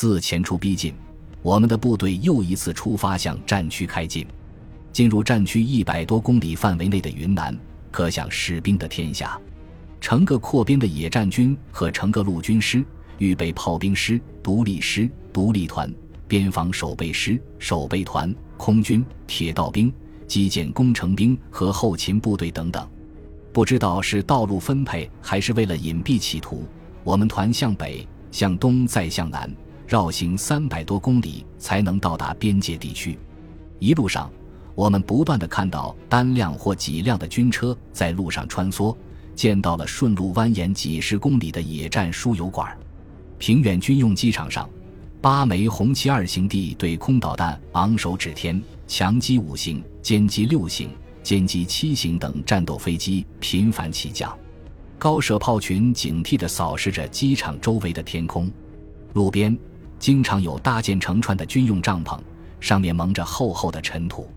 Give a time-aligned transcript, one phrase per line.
[0.00, 0.94] 自前出逼近，
[1.42, 4.24] 我们的部队又一次出发向战区开进。
[4.92, 7.58] 进入战区一百多公里范围内的云南，
[7.90, 9.36] 可想士兵的天下。
[10.00, 12.84] 成个扩编的野战军和成个陆军师、
[13.18, 15.92] 预备炮兵师、独立师、独立团、
[16.28, 19.92] 边防守备师、守备团、空军、铁道兵、
[20.28, 22.88] 基建工程兵和后勤部队等等。
[23.52, 26.68] 不知道是道路分配还是为了隐蔽企图，
[27.02, 29.52] 我们团向北、向东再向南
[29.88, 33.18] 绕行三百多公里，才能到达边界地区。
[33.80, 34.30] 一路上。
[34.74, 38.96] 我们不断的看到单辆或几辆的军车在路上穿梭，
[39.34, 42.78] 见到了顺路蜿蜒几十公里的野战输油管。
[43.38, 44.70] 平原军用机场上，
[45.20, 50.90] 八枚红旗二型地对空导弹昂首指天，强击五型、歼击六型、
[51.24, 54.32] 歼击七型等战斗飞机频繁起降，
[54.96, 58.48] 高射炮群警惕地扫视着机场周围的天空。
[59.14, 59.58] 路边
[59.98, 62.18] 经常有搭建成串的军用帐篷，
[62.60, 64.28] 上面蒙着厚厚的尘土。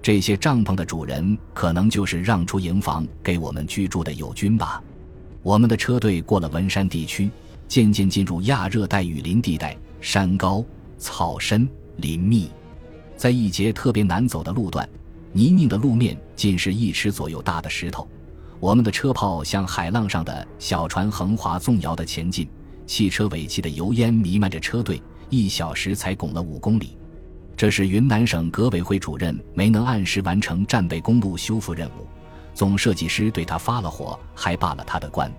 [0.00, 4.82] 这些帐篷的主人可能就是让出营房给我们居住的友军吧。
[5.42, 7.30] 我们的车队过了文山地区，
[7.66, 10.64] 渐渐进入亚热带雨林地带，山高
[10.98, 12.50] 草深林密，
[13.16, 14.88] 在一节特别难走的路段，
[15.32, 18.06] 泥泞的路面尽是一尺左右大的石头。
[18.60, 22.48] 我们的车炮像海浪上的小船，横划纵摇的前进。
[22.88, 26.96] 汽车尾气的油烟弥漫着车队，一小时才拱了五公里。
[27.54, 32.06] 这是云南省革委会主任没能按时完成战备公路修复任务，
[32.54, 35.30] 总设计师对他发了火，还罢了他的官，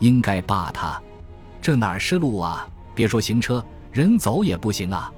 [0.00, 1.00] 应该罢他。
[1.62, 2.68] 这哪是路啊？
[2.92, 5.12] 别说行车，人走也不行啊。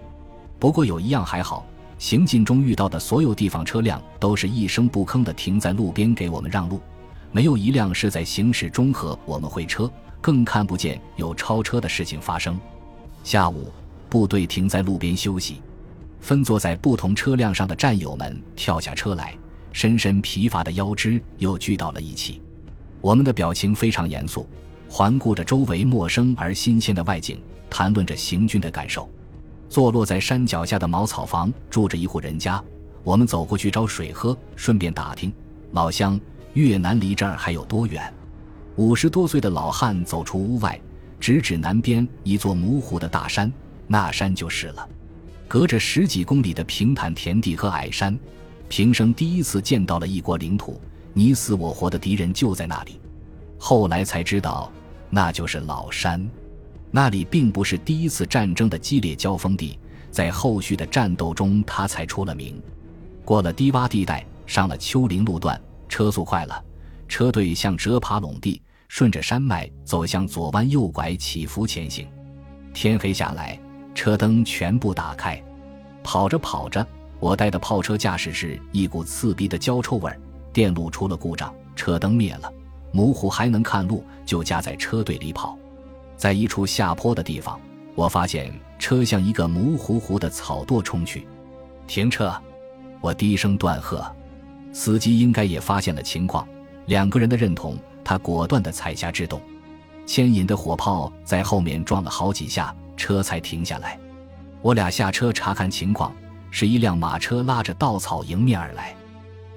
[0.58, 1.64] 不过有一样还好，
[1.98, 6.82] 行进中遇到的所有地方车辆都是一声不吭地停在路边给我们让路，
[7.30, 9.90] 没有一辆是在行驶中和我们会车，
[10.22, 12.58] 更看不见有超车的事情发生。
[13.22, 13.70] 下午，
[14.08, 15.60] 部队停在路边休息。
[16.20, 19.36] 分坐在不同车辆上的战友们跳下车来，
[19.72, 22.40] 深深疲乏的腰肢又聚到了一起。
[23.00, 24.46] 我们的表情非常严肃，
[24.88, 29.10] 环顾着周围陌生而新鲜的外景，谈论着行军的感受。
[29.68, 32.62] 坐落在山脚下的茅草房住着一户人家，
[33.02, 35.32] 我们走过去找水喝，顺便打听
[35.72, 36.20] 老乡
[36.54, 38.14] 越南离这儿还有多远。
[38.76, 40.80] 五十多岁的老汉走出屋外，
[41.20, 43.52] 直指南边一座模糊的大山，
[43.86, 44.88] 那山就是了。
[45.46, 48.18] 隔着十几公里的平坦田地和矮山，
[48.68, 50.80] 平生第一次见到了一国领土，
[51.12, 52.98] 你死我活的敌人就在那里。
[53.58, 54.72] 后来才知道，
[55.10, 56.26] 那就是老山。
[56.90, 59.78] 那里并不是第一次战争的激烈交锋地，
[60.10, 62.60] 在后续的战斗中，他才出了名。
[63.22, 66.64] 过了低洼地带，上了丘陵路段，车速快了，
[67.12, 72.08] 车队向折爬垄地，顺着山脉走向左弯右拐起伏前行。
[72.72, 73.60] 天黑下来。
[73.94, 75.38] 车灯全部打开，
[76.02, 76.84] 跑着跑着，
[77.20, 80.10] 我带的炮车驾驶室一股刺鼻的焦臭味，
[80.54, 82.50] 电路出了故障，车灯灭了，
[82.90, 85.58] 模糊还能看路，就夹在车队里跑。
[86.16, 87.60] 在一处下坡的地方，
[87.94, 91.28] 我发现车向一个模糊糊的草垛冲去，
[91.86, 92.34] 停车！
[93.02, 94.02] 我低声断喝，
[94.72, 96.48] 司机应该也发现了情况，
[96.86, 99.40] 两个人的认同，他果断地踩下制动，
[100.06, 102.74] 牵引的火炮在后面撞了好几下。
[102.94, 103.98] 车才停下来，
[104.60, 106.14] 我俩下车查看情况，
[106.52, 108.94] 是一辆马车拉着稻草迎面而来，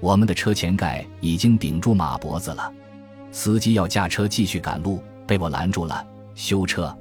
[0.00, 2.72] 我们的车前盖已经顶住马脖子了。
[3.30, 6.04] 司机要驾车继续赶路，被我拦住了。
[6.34, 6.92] 修车，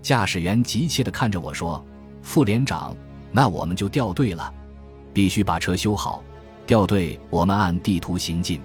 [0.00, 1.84] 驾驶员急切地看着我说
[2.22, 2.96] ：“副连长，
[3.30, 4.54] 那我们就掉队了，
[5.12, 6.22] 必须把车修好。
[6.64, 8.62] 掉队，我们按地图行进。”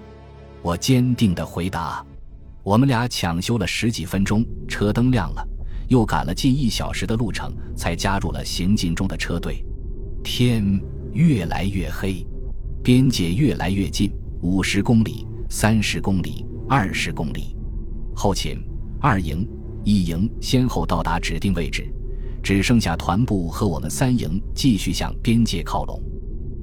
[0.62, 2.04] 我坚定地回答。
[2.62, 5.46] 我们俩抢修了十几分钟，车灯亮了。
[5.88, 9.64] 又赶了近一小时的路程，才加入了行进中的车队。
[10.22, 10.78] 天
[11.14, 12.26] 越来越黑，
[12.82, 17.56] 边界越来越近，五十公里、三十公里、二十公里。
[18.14, 18.62] 后勤、
[19.00, 19.48] 二营、
[19.82, 21.90] 一营先后到达指定位置，
[22.42, 26.02] 只剩下团部和我们三营继续向边界靠拢。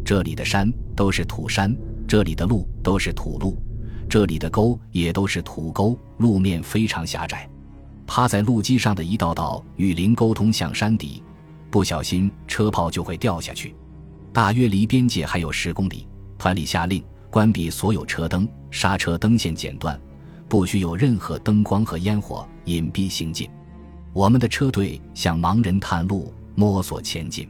[0.05, 1.75] 这里的山都是土山，
[2.07, 3.57] 这里的路都是土路，
[4.07, 7.49] 这里的沟也都是土沟，路面非常狭窄。
[8.07, 11.23] 趴在路基上的一道道雨林沟通向山底，
[11.71, 13.75] 不小心车炮就会掉下去。
[14.31, 16.07] 大约离边界还有十公里，
[16.37, 19.99] 团里下令关闭所有车灯，刹车灯线剪断，
[20.47, 23.49] 不许有任何灯光和烟火，隐蔽行进。
[24.13, 27.49] 我们的车队向盲人探路，摸索前进。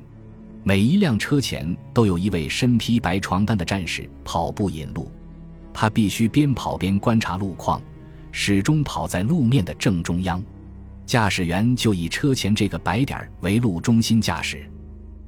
[0.63, 5.12] 每一辆车前都有一位身披白床单的战士跑步引路，
[5.77, 7.81] 他必须边跑边观察路况。
[8.31, 10.44] 始终跑在路面的正中央，
[11.06, 14.69] 驾驶员就以车前这个白点为路中心驾驶。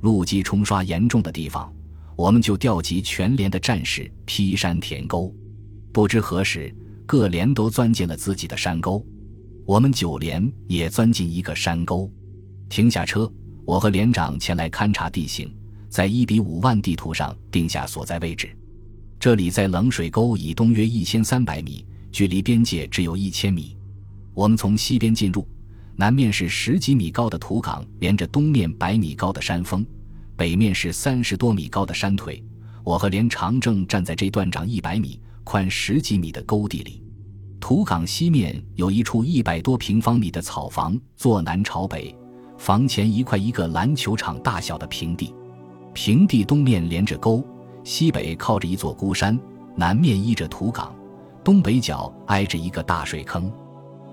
[0.02, 1.72] 路基冲刷严重的地方，
[2.16, 5.34] 我们就调集全连的战士劈山填沟。
[5.94, 6.74] 不知何时，
[7.06, 9.06] 各连都钻进了自己的山沟，
[9.66, 12.12] 我们九连也钻进一个山沟。
[12.68, 13.32] 停下车，
[13.66, 15.50] 我和连长前来勘察地形，
[15.90, 18.50] 在一比五万地图上定下所在位置。
[19.20, 23.76] 这里在冷水沟以东约一千三百米，距离边界只有一千米。
[24.34, 25.48] 我们从西边进入。
[26.00, 29.84] 南面是十几米高的土岗，连着东面百米高的山峰；
[30.36, 32.44] 北面是三十多米高的山腿。
[32.84, 37.02] 我和连长正站在这段长一百米、宽十几米的沟地里。
[37.60, 42.16] 土岗西面有一处一百多平方米的草房，坐南朝北，
[42.60, 45.34] 房前一块一个篮球场大小的平地。
[45.96, 47.44] 平地东面连着沟，
[47.88, 49.40] 西北靠着一座孤山，
[49.74, 50.94] 南面依着土岗，
[51.42, 53.50] 东北角挨着一个大水坑。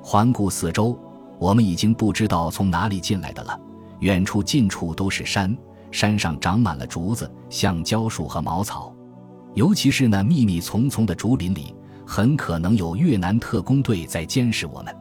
[0.00, 0.96] 环顾四周。
[1.40, 3.60] 我们已经不知道从哪里进来的了，
[3.98, 5.58] 远处近处都是山，
[5.90, 8.94] 山上长满了竹子、橡胶树和茅草，
[9.54, 11.74] 尤其是那密密丛丛的竹林里，
[12.06, 14.96] 很可能有越南特工队在监视我们。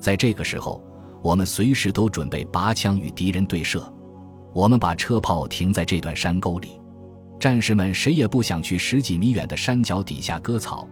[0.00, 0.82] 在这个时候，
[1.22, 3.80] 我们随时都准备拔枪与敌人对射。
[4.52, 6.80] 我们把车炮停在这段山沟里，
[7.38, 10.88] 战士们谁也不想去十几米远的山脚底下割草，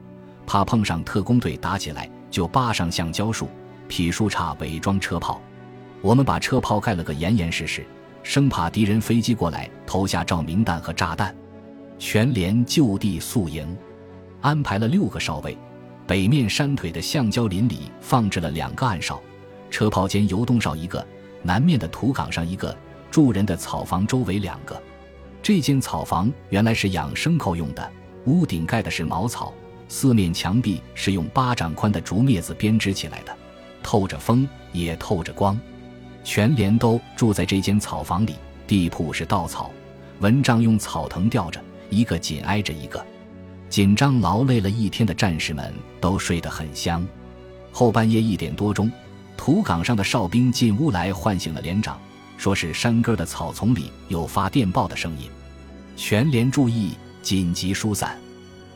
[0.47, 3.49] 怕碰上特工队打起来，就扒上橡胶树。
[3.89, 5.41] 劈树杈伪装车炮，
[6.01, 7.87] 我们把车炮盖了个严严实实，
[8.25, 11.35] 生怕敌人飞机过来投下照明弹和炸弹。
[11.99, 13.77] 全连就地宿营，
[14.41, 15.57] 安排了六个哨位。
[16.07, 19.21] 北面山腿的橡胶林里放置了两个暗哨，
[19.71, 21.05] 车炮间游动哨一个，
[21.43, 22.77] 南面的土岗上一个，
[23.11, 24.81] 住人的草房周围两个。
[25.47, 27.89] 这间草房原来是养牲口用的，
[28.25, 29.55] 屋顶盖的是茅草，
[29.89, 33.33] 四面墙壁是用巴掌宽的竹篾子编织起来的。
[33.81, 35.57] 透着风，也透着光，
[36.25, 38.35] 全连都住在这间草房里。
[38.67, 39.71] 地铺是稻草，
[40.19, 43.01] 蚊帐用草藤吊着，一个紧挨着一个。
[43.69, 47.07] 紧张劳累了一天的战士们都睡得很香。
[47.71, 48.91] 后半夜一点多钟，
[49.37, 51.97] 土岗上的哨兵进屋来唤醒了连长，
[52.37, 55.31] 说是山根的草丛里有发电报的声音。
[55.97, 56.93] 全连注意，
[57.23, 58.17] 紧急疏散。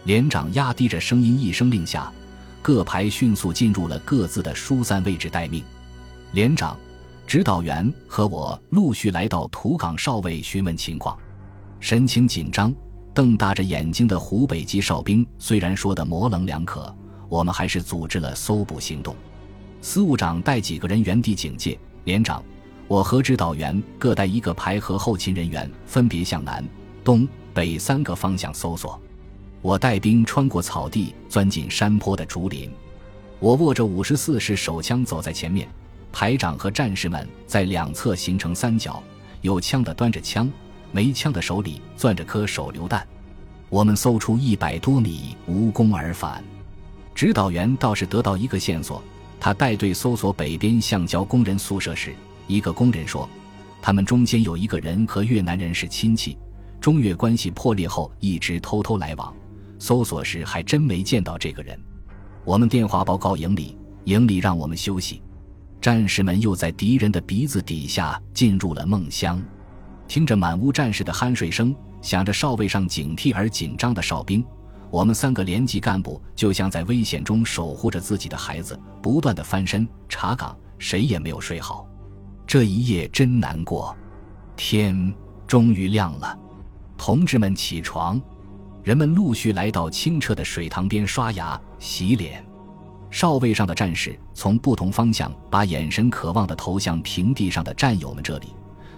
[0.05, 2.11] 连长压低着声音一声令下。
[2.63, 5.65] 各排迅速进入了各自的疏散位置待命，
[6.33, 6.77] 连长、
[7.27, 11.19] 指导员和我陆续来到土岗哨位询问情况。
[11.81, 12.71] 神情紧张、
[13.15, 16.95] 瞪大着眼睛的湖北籍哨兵虽然说的模棱两可，
[17.31, 19.17] 我们还是组织了搜捕行动。
[19.81, 22.45] 司务长带几个人原地警戒，连长、
[22.91, 26.69] 我和指导员各带一个排和后勤人员，分别向南、
[27.05, 29.01] 东北三个方向搜索。
[29.63, 32.69] 我带兵穿过草地，钻进山坡的竹林。
[33.39, 35.69] 我握着五十四式手枪走在前面，
[36.11, 39.01] 排长和战士们在两侧形成三角，
[39.41, 40.51] 有枪的端着枪，
[40.91, 43.07] 没枪的手里攥着颗手榴弹。
[43.69, 46.43] 我们搜出一百多米，无功而返。
[47.15, 49.01] 指导员倒是得到一个线索，
[49.39, 52.13] 他带队搜索北边橡胶工人宿舍时，
[52.51, 53.29] 一个工人说，
[53.81, 56.37] 他们中间有一个人和越南人是亲戚，
[56.81, 59.33] 中越关系破裂后一直偷偷来往。
[59.79, 61.79] 搜索时还真没见到这个人。
[62.45, 65.23] 我们电话报告营里，营里让我们休息。
[65.81, 69.41] 战士们又在敌人的鼻子底下进入了梦乡，
[70.09, 74.45] 听着满屋战士的酣睡声，想着哨位上警惕而紧张的哨兵，
[74.91, 81.87] 我们三个连级干部就像在危险中守护着自己的孩子，不断的翻身查岗，谁也没有睡好。
[82.51, 83.97] 这一夜真难过。
[84.57, 85.15] 天
[85.47, 86.37] 终于亮了，
[86.99, 88.21] 同志们起床。
[88.83, 92.45] 人们陆续来到清澈的水塘边刷牙洗脸，
[93.09, 98.49] 哨位上的战士从不同方向把眼神渴望的投向平地上的战友们这里。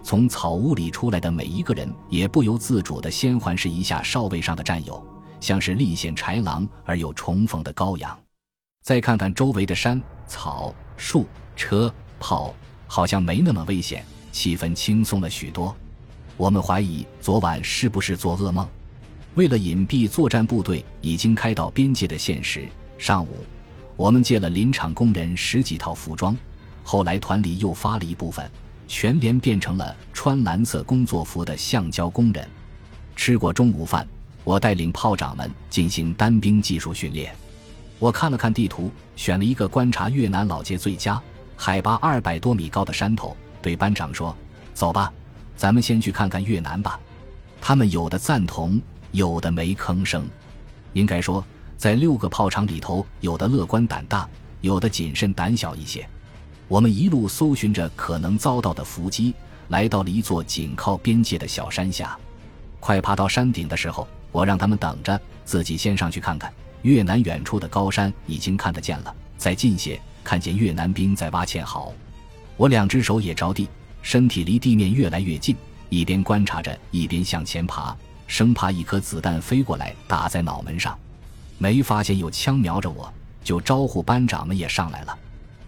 [0.03, 5.07] 从草屋里出来的每一个人也不由自主地先环视一下哨位上的战友，
[5.41, 8.19] 像是历险豺狼而又重逢的羔羊。
[8.83, 12.55] 再看看周围的山草树车炮，
[12.95, 15.75] 好像没那么危险，气氛轻松了许多。
[16.37, 18.69] 我们怀疑昨晚是不是做噩梦。
[19.35, 22.69] 为了隐蔽作战部队已经开到边界的现实，
[22.99, 23.47] 上午
[23.97, 26.37] 我们借了林场工人十几套服装。
[26.83, 28.47] 后来团里又发了一部分，
[28.87, 32.47] 全连变成了穿蓝色工作服的橡胶工人。
[33.17, 34.07] 吃过中午饭，
[34.45, 37.35] 我带领炮长们进行单兵技术训练。
[37.99, 41.19] 我看了看地图，选了一个观察越南老街最佳、
[41.65, 44.37] 海拔二百多米高的山头，对班长说
[44.75, 45.13] ：“走吧，
[45.57, 46.99] 咱们先去看看越南吧。”
[47.63, 48.83] 他们有的赞同。
[49.13, 50.27] 有的没吭声，
[50.95, 51.45] 应该说，
[51.77, 54.29] 在六个炮场里头，有的乐观胆大，
[54.61, 56.05] 有的谨慎胆小一些。
[56.67, 59.33] 我们一路搜寻着可能遭到的伏击，
[59.69, 62.19] 来到了一座紧靠边界的小山下。
[62.81, 66.53] 快爬到山顶的时候，我让他们等着，自己先上去看看。
[66.81, 71.93] 越南远处的高山已经看得见了，再近些，看见越南兵在挖堑壕。
[72.57, 73.69] 我两只手也着地，
[74.03, 75.57] 身体离地面越来越近，
[75.89, 80.99] 一边观察着，一边向前爬，生怕一颗子弹飞过来打在脑门上。
[81.59, 83.13] 没发现有枪瞄着我，
[83.45, 85.19] 就招呼班长们也上来了。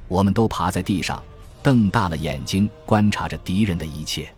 [0.08, 1.22] 我们都趴在地上，
[1.62, 4.28] 瞪大了眼睛观察着敌人的一切。